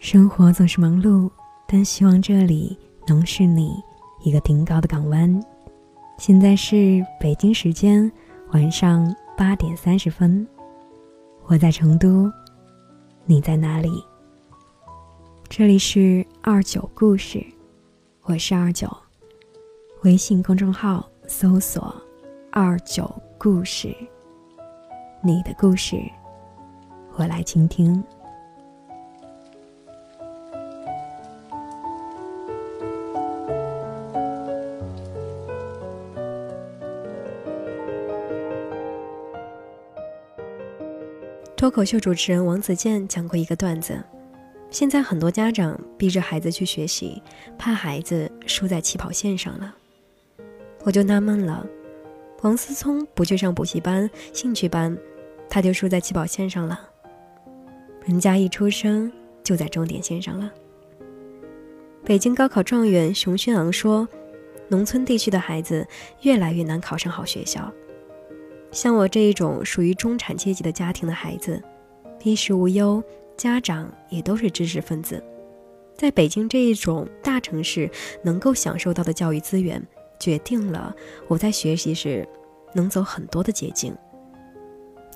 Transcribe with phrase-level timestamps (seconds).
[0.00, 1.30] 生活总是忙碌，
[1.66, 2.76] 但希望这里
[3.06, 3.82] 能是你
[4.22, 5.42] 一个停靠的港湾。
[6.18, 8.10] 现在是北京时间
[8.52, 10.46] 晚上八点三十分，
[11.46, 12.30] 我在成都，
[13.24, 13.90] 你在哪里？
[15.48, 17.44] 这里是二九故事，
[18.22, 18.88] 我是二九，
[20.02, 21.94] 微信公众号搜索
[22.50, 23.94] “二九故事”，
[25.22, 25.96] 你的故事，
[27.16, 28.02] 我来倾听。
[41.56, 44.02] 脱口秀主持人王子健讲过一个段子：
[44.68, 47.22] 现在很多家长逼着孩子去学习，
[47.56, 49.72] 怕孩子输在起跑线上了。
[50.82, 51.64] 我就纳闷了，
[52.40, 54.98] 王思聪不去上补习班、兴趣班，
[55.48, 56.88] 他就输在起跑线上了。
[58.04, 59.10] 人家一出生
[59.44, 60.50] 就在终点线上了。
[62.04, 64.08] 北京高考状元熊轩昂说
[64.68, 65.86] ：“农村地区的孩子
[66.22, 67.72] 越来越难考上好学校。”
[68.72, 71.62] 像我这一种属于中产阶级的家庭的孩子，
[72.24, 73.02] 衣食无忧，
[73.36, 75.22] 家长也都是知识分子，
[75.94, 77.88] 在北京这一种大城市
[78.24, 79.80] 能够享受到的教育资源，
[80.18, 80.94] 决定了
[81.28, 82.26] 我在学习时
[82.74, 83.94] 能走很多的捷径。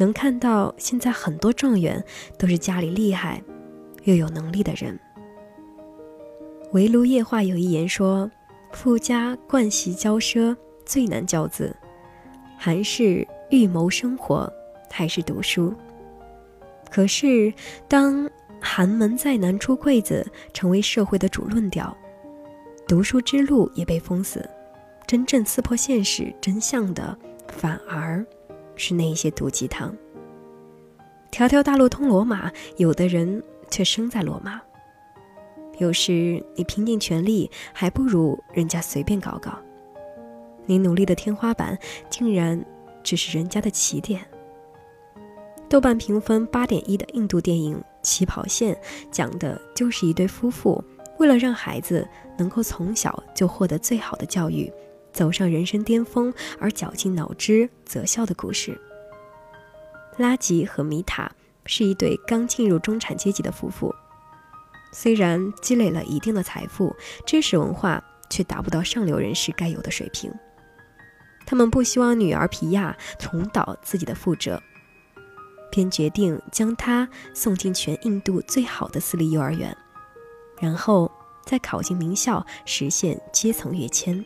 [0.00, 2.02] 能看到现在很多状元
[2.36, 3.40] 都是家里厉害
[4.02, 4.98] 又有能力的人。
[6.72, 8.28] 围炉夜话有一言说
[8.72, 11.76] ：“富家惯习骄奢，最难教子。”
[12.58, 13.24] 还是。
[13.50, 14.48] 预谋生活，
[14.88, 15.74] 还是读书？
[16.88, 17.52] 可是，
[17.88, 21.92] 当寒门再难出贵子成为社会的主论调，
[22.86, 24.48] 读书之路也被封死。
[25.04, 28.24] 真正刺破现实真相的，反而
[28.80, 29.94] 是那些毒鸡汤。
[31.30, 34.60] 条条大路通罗马，有的人却生在罗马。
[35.78, 39.58] 有时你拼尽全力，还不如人家随便搞搞。
[40.66, 41.78] 你努力的天花板，
[42.08, 42.64] 竟然。
[43.02, 44.20] 只是人家的起点。
[45.70, 48.74] 豆瓣评分八点一的印度电影《起跑线》
[49.10, 50.84] 讲的就是一对夫妇
[51.18, 52.06] 为了让孩子
[52.36, 54.70] 能够从小就获得最好的教育，
[55.12, 58.78] 走上人生巅峰而绞尽脑汁择校的故事。
[60.16, 61.30] 拉吉和米塔
[61.66, 63.94] 是一对刚进入中产阶级的夫妇，
[64.92, 66.94] 虽然积累了一定的财富、
[67.24, 70.32] 知识文化，却达不到上流人士该有的水平。
[71.46, 74.60] 他们不希望女儿皮亚重蹈自己的覆辙，
[75.70, 79.76] 便决定将她送进全印度最好的私立幼儿园，
[80.60, 81.10] 然后
[81.44, 84.24] 再考进名校，实现阶层跃迁。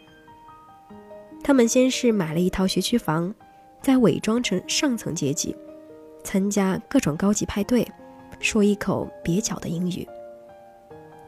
[1.44, 3.32] 他们先是买了一套学区房，
[3.82, 5.54] 再伪装成上层阶级，
[6.24, 7.86] 参加各种高级派对，
[8.40, 10.08] 说一口蹩脚的英语。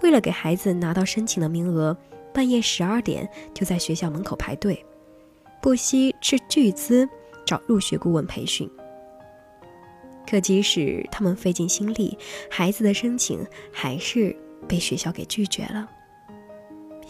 [0.00, 1.94] 为了给孩子拿到申请的名额，
[2.32, 4.82] 半夜十二点就在学校门口排队。
[5.60, 7.06] 不惜斥巨资
[7.44, 8.70] 找入学顾问培训，
[10.26, 12.16] 可即使他们费尽心力，
[12.50, 14.34] 孩子的申请还是
[14.66, 15.86] 被学校给拒绝了，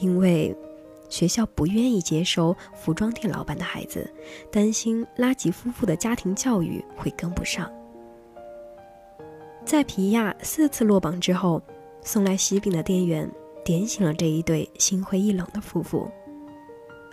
[0.00, 0.56] 因为
[1.08, 4.08] 学校不愿意接收服装店老板的孩子，
[4.50, 7.70] 担心拉吉夫妇的家庭教育会跟不上。
[9.64, 11.60] 在皮亚四次落榜之后，
[12.02, 13.30] 送来喜饼的店员
[13.64, 16.08] 点醒了这一对心灰意冷的夫妇。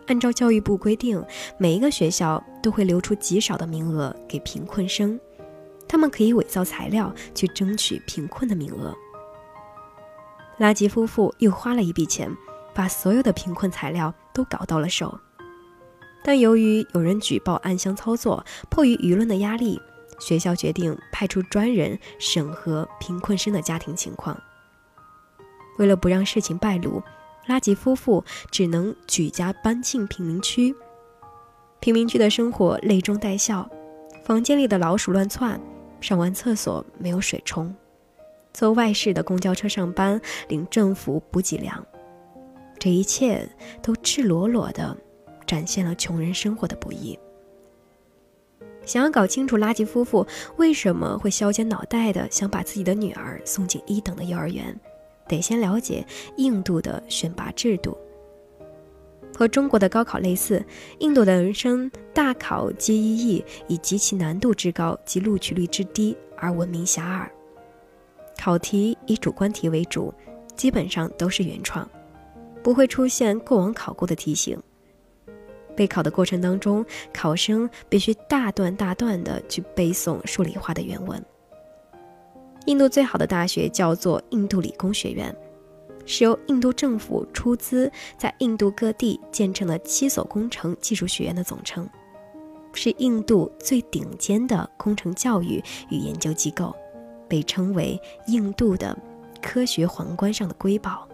[0.08, 1.24] 按照教育部规定，
[1.58, 5.20] 每一个学校都会留出极少的名额给贫困生，
[5.88, 8.94] 他们可以伪造材料去争取贫困的名额。
[10.58, 12.30] 拉吉夫妇又花了一笔钱，
[12.74, 15.20] 把所有的贫困材料都搞到了手，
[16.24, 19.82] 但由于有人举报暗箱操作，迫于舆论的压力，
[20.20, 24.40] 学校决定派出专人审核贫困生的家庭情况。
[25.78, 27.02] 为了不让事情败露。
[27.46, 30.74] 拉吉夫妇只能举家搬进贫民区，
[31.82, 33.70] 贫民区的生活泪中带笑，
[34.24, 35.60] 房间里的老鼠乱窜，
[36.00, 37.76] 上完厕所没有水冲，
[38.54, 41.86] 坐外市的公交车上班领政府补给粮，
[42.84, 43.48] 这一切
[43.82, 44.94] 都赤裸裸地
[45.48, 47.18] 展现了穷人生活的不易。
[48.86, 50.28] 想要搞清楚拉吉夫妇
[50.58, 54.78] 为什么会削尖脑袋的想把自己的女儿送进一等的幼儿园。
[55.30, 57.98] 得先了解印度的选拔制度。
[59.34, 60.62] 和中国的高考类似，
[61.00, 67.30] 印度的人生大考 GEE 以极其难度之高及录取率之低而闻名遐迩。
[68.38, 70.14] 考题以主观题为主，
[70.58, 71.90] 基本上都是原创，
[72.64, 74.58] 不会出现过往考过的题型。
[75.76, 81.24] 备考的过程当中，考生必须大段大段的去背诵数理化的原文。
[82.68, 85.36] 印度最好的大学叫做印度理工学院，
[86.06, 91.90] 是由印度政府出资在印度各地建成了七所工程技术学院的总称，
[92.74, 96.74] 是印度最顶尖的工程教育与研究机构，
[97.28, 98.98] 被称为印度的
[99.42, 101.08] 科学皇冠上的瑰宝。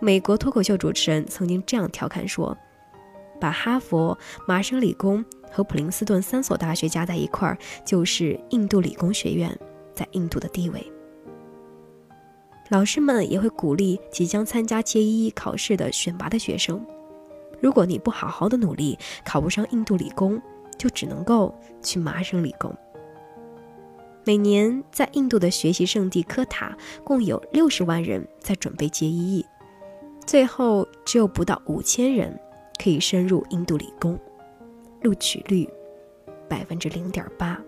[0.00, 2.56] 美国脱口秀主持人曾经这样调侃说。
[3.40, 7.56] 把哈佛、麻省理工和普林斯顿三所大学加在一块儿，
[7.86, 9.58] 就是印度理工学院
[9.94, 10.92] 在印度的地位。
[12.68, 16.84] 老师们也会鼓励即将参加 JEE 考试的选拔的学生：
[17.62, 20.38] 如果你不好好的努力，考不上印度理工，
[20.76, 22.76] 就只能够去麻省理工。
[24.26, 29.46] 每年在印度的学习圣地科塔，共有六十万人在准备 JEE，
[30.30, 32.38] 最后只有不到五千人。
[32.82, 34.18] 可以深入印度理工，
[35.02, 35.68] 录取率
[36.48, 37.60] 百分之零点八。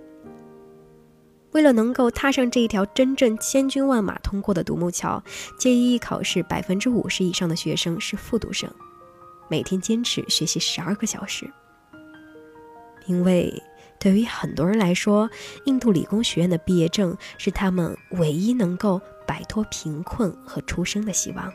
[1.51, 5.23] 为了能够踏上这一条真正千军万马通过的独木桥
[5.59, 8.73] ，JEE 考试百分之五十以上的学生是复读生，
[9.49, 11.51] 每天坚持学习十二个小时。
[13.07, 13.53] 因为
[13.99, 15.29] 对于很多人来说，
[15.67, 21.53] 印度理工学院的毕业证是他们唯一能够摆脱贫困和出生的希望。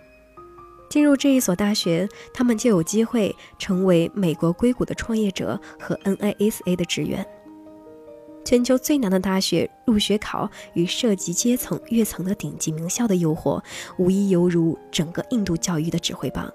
[0.90, 7.26] 进入这一所大学，他们就有机会成为美国硅谷的创业者和 NASA 的职员。
[8.46, 13.62] 全球最难的大学入学考与涉及阶层跃层的顶级名校的诱惑，
[13.98, 16.50] 无疑犹如整个印度教育的指挥棒，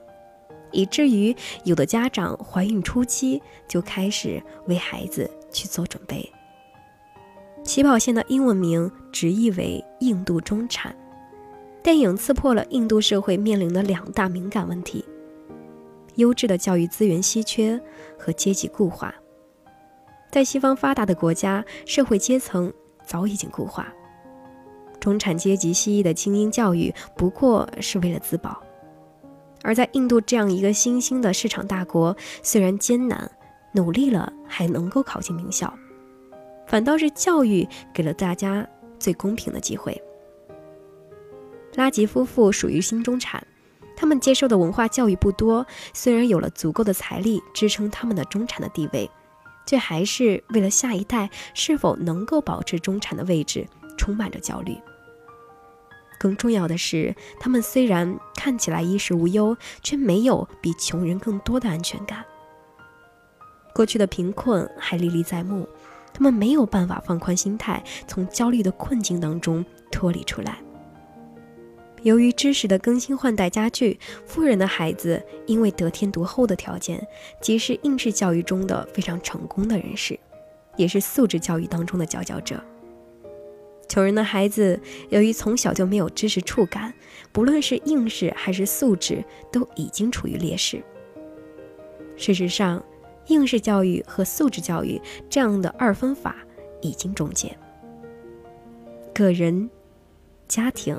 [0.70, 6.26] 以至于有的家长怀孕初期就开始为孩子去做准备。
[7.62, 10.96] 起跑线的英文名直译为“印度中产”。
[11.82, 15.04] 电影刺破了印度社会面临的两大敏感问题：
[16.14, 17.80] 优质的教育资源稀缺
[18.16, 19.12] 和阶级固化。
[20.30, 22.72] 在西方发达的国家，社会阶层
[23.04, 23.92] 早已经固化，
[25.00, 28.52] 中产阶级西医的精英教育不过是为了自保；
[29.62, 33.28] 而在印度这样一个新兴的市场大国，虽然艰难，
[33.72, 35.72] 努力了还能够考进名校，
[36.68, 38.64] 反倒是教育给了大家
[39.00, 40.00] 最公平的机会。
[41.74, 43.46] 拉吉夫妇属于新中产，
[43.96, 49.10] 他们接受的文化教育不多，虽然有了足够的财力支撑他们的中产的地位，
[49.66, 53.66] 却还是为了下一代是否能够保持中产的位置
[53.96, 54.76] 充满着焦虑。
[56.18, 62.24] 更重要的是，他们虽然看起来衣食无忧，却没有比穷人更多的安全感。
[63.74, 65.66] 过去的贫困还历历在目，
[66.12, 70.58] 他们没有办法放宽心态，从焦虑的困境当中脱离出来。
[72.02, 77.00] 由于知识的更新换代加剧，富人的孩子因为得天独厚的条件，
[77.40, 80.18] 即是应试教育中的非常成功的人士，
[80.76, 82.62] 也是素质教育当中的佼佼者。
[83.88, 86.92] 穷人的孩子由于从小就没有知识触感，
[87.30, 90.82] 不论是应试还是素质，都已经处于劣势。
[92.16, 92.82] 事实上，
[93.28, 95.00] 应试教育和素质教育
[95.30, 96.34] 这样的二分法
[96.80, 97.56] 已经终结。
[99.14, 99.70] 个人、
[100.48, 100.96] 家庭。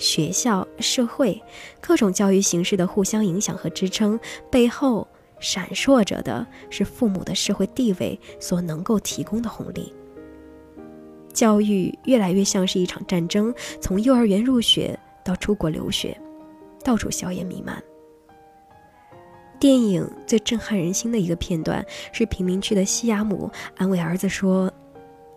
[0.00, 1.40] 学校、社会
[1.78, 4.18] 各种教育形式的互相影响和支撑，
[4.50, 5.06] 背后
[5.38, 9.92] 闪烁着的是父母的社会地位所能够提供的红利。
[11.34, 16.18] 教育越来越像是一场战争，从幼儿园入学到出国留学，
[16.82, 17.80] 到处硝烟弥漫。
[19.60, 24.72] 电影最震撼人心的一个片段是贫民区的西雅姆安慰儿子说：“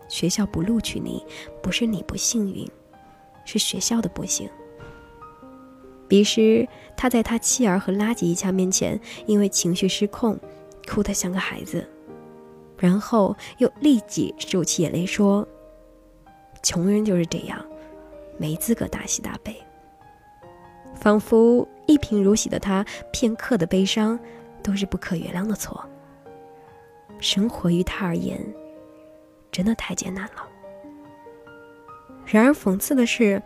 [0.08, 1.22] 学校不录取你，
[1.62, 2.66] 不是你不幸运。”
[3.44, 4.48] 是学校的不幸。
[6.06, 10.38] 彼时，他在他妻儿和拉吉一家面前，因为情绪失控，
[10.86, 11.88] 哭得像个孩子，
[12.76, 15.46] 然后又立即收起眼泪说
[16.62, 17.64] ：“穷人就是这样，
[18.38, 19.56] 没资格大喜大悲。”
[20.94, 24.18] 仿佛一贫如洗的他，片刻的悲伤
[24.62, 25.84] 都是不可原谅的错。
[27.18, 28.38] 生活于他而言，
[29.50, 30.48] 真的太艰难了。
[32.26, 33.42] 然而讽刺的是，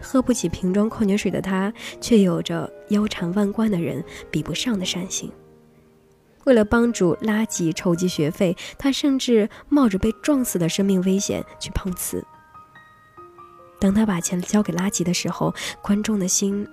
[0.00, 5.30] 喝不起瓶装矿泉水的他，却有着腰缠万贯的人比不上的善心。
[6.44, 12.24] 为了帮助拉吉筹集学费，他甚至冒着被撞死的生命危险去碰瓷。
[13.78, 16.66] 当他把钱交给拉吉的时候，观众的心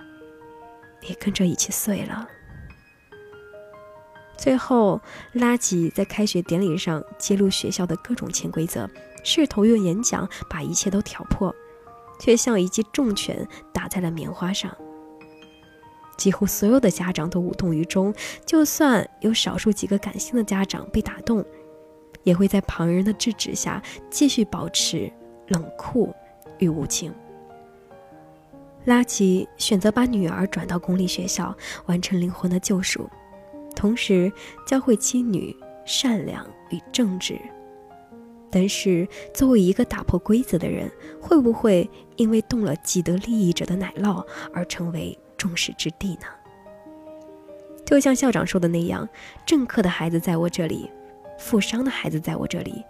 [1.02, 2.26] 也跟着一起碎了。
[4.40, 4.98] 最后，
[5.34, 8.88] 拉吉在开学典礼上揭露学校的各种潜规则。
[9.22, 11.54] 试图用演讲把一切都挑破，
[12.18, 14.74] 却像一记重拳打在了棉花上。
[16.16, 18.14] 几乎所有的家长都无动于衷，
[18.46, 21.44] 就算有少数几个感性的家长被打动，
[22.22, 25.12] 也会在旁人的制止下继续保持
[25.48, 26.14] 冷酷
[26.60, 27.12] 与无情。
[28.86, 31.54] 拉吉选择把女儿转到公立学校，
[31.84, 33.06] 完成灵魂的救赎，
[33.74, 34.32] 同时
[34.66, 37.38] 教会妻女善良与正直。
[38.50, 45.18] 但是，作为一个打破规则的人，会不会因为动了既得利益者的奶酪而成为？
[45.36, 46.26] 众矢之的呢？
[47.86, 49.08] 就像校长说的那样，
[49.46, 50.90] 政客的孩子在我这里，
[51.38, 52.84] 富商的孩子在我这里，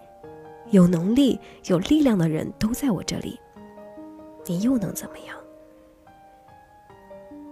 [0.69, 3.39] 有能力、有力量的人都在我这里。
[4.45, 5.37] 你又能怎么样？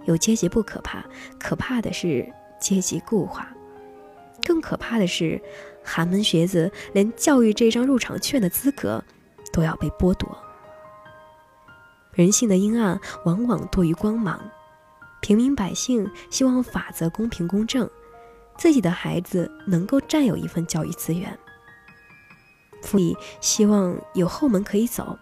[0.04, 1.02] 有阶级不可怕，
[1.38, 3.48] 可怕的是阶级固化。
[4.44, 5.40] 更可怕的是，
[5.82, 9.02] 寒门学子连教育这张入场券的资格
[9.52, 10.38] 都要被剥夺。
[12.12, 14.40] 人性的阴暗往往多于光芒。
[15.20, 17.88] 平民百姓希望法则公平公正，
[18.56, 21.30] 自己的孩子能够占有一份教育资源；
[22.82, 25.18] 父母希望有后门可以走，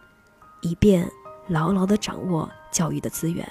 [0.62, 1.10] 以便
[1.48, 3.44] 牢牢地掌握教育的资源。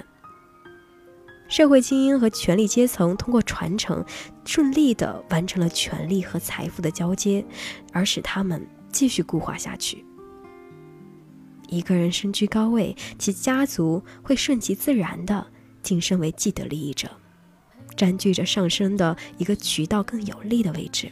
[1.48, 4.04] 社会精英和权力阶层通过传承，
[4.46, 7.46] 顺利地完成了权力和财富的交接，
[7.92, 10.06] 而使他们继续固化下去。
[11.70, 15.48] 一个人身居高位，其家族会顺其自然地。
[15.84, 17.10] 晋升为既得利益者，
[17.96, 21.10] 占据着上升的一个渠道更有利的位置，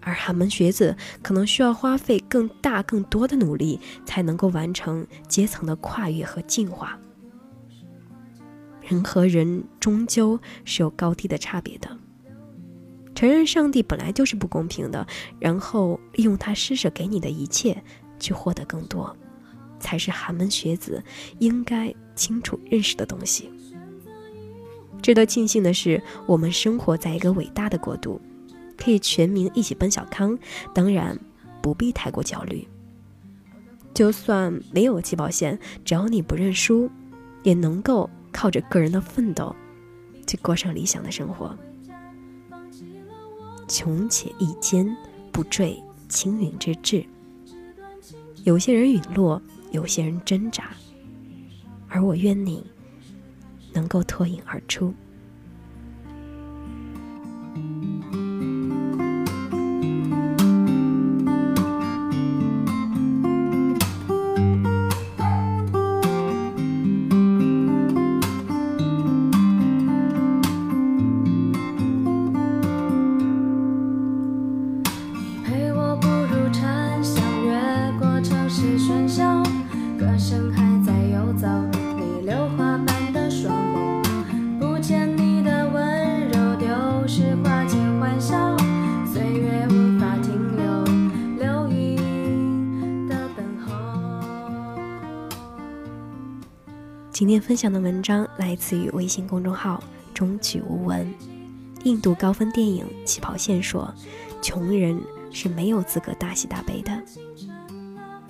[0.00, 6.98] 而寒门学子可能需要花费更大更多的努力，才能够完成阶层的跨越和进化。
[8.82, 11.96] 人和人终究是有高低的差别的。
[13.14, 15.06] 承认上帝本来就是不公平的，
[15.38, 17.82] 然后利用他施舍给你的一切
[18.18, 19.16] 去获得更多。
[19.78, 21.02] 才是寒门学子
[21.40, 23.50] 应该清楚认识的东西。
[25.02, 28.20] 值得庆幸的是，我们生活在一个伟大的国度，
[28.76, 30.38] 可以全民一起奔小康，
[30.72, 31.18] 当然
[31.60, 32.64] 不必太过焦虑。
[33.92, 36.88] 就算没有起跑线，只要你不认输，
[37.42, 39.54] 也能够靠着个人的奋斗，
[40.26, 41.56] 去过上理想的生活。
[43.68, 44.96] 穷且益坚，
[45.30, 47.04] 不坠青云之志。
[48.44, 49.40] 有些人陨落。
[49.70, 50.70] 有些人挣扎，
[51.88, 52.62] 而我愿你
[53.72, 54.92] 能够脱颖而出。
[97.22, 99.80] 今天分享的文章来自于微信公众号
[100.12, 101.14] “终曲无闻”。
[101.84, 103.94] 印度高分电影《起跑线》说
[104.42, 105.00] ：“穷人
[105.30, 107.00] 是没有资格大喜大悲的。”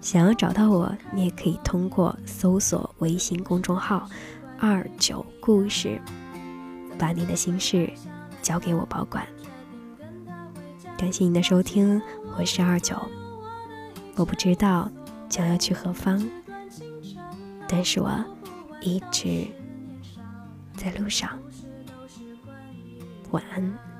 [0.03, 4.07] 想要找到我，你也可以通过搜索微信公众号
[4.61, 5.99] “二九故事”，
[6.99, 7.91] 把你的心事
[8.43, 9.27] 交给我保管。
[10.99, 11.99] 感谢您的收听，
[12.37, 12.95] 我是二九。
[14.17, 14.93] 我不知道
[15.31, 16.23] 将要去何方，
[17.67, 18.23] 但是我。
[18.85, 19.47] 一直
[20.77, 21.39] 在路上，
[23.31, 23.92] 晚安。